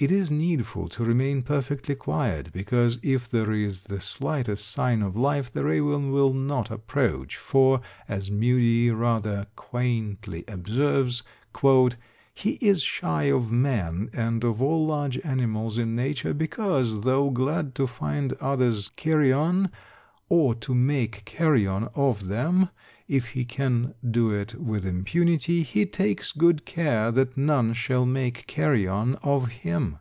[0.00, 5.16] It is needful to remain perfectly quiet, because if there is the slightest sign of
[5.16, 11.24] life the raven will not approach, for, as Mudie rather quaintly observes,
[12.32, 17.74] "he is shy of man and of all large animals in nature; because, though glad
[17.74, 19.68] to find others carrion,
[20.28, 22.68] or to make carrion of them
[23.08, 28.46] if he can do it with impunity, he takes good care that none shall make
[28.46, 29.96] carrion of him."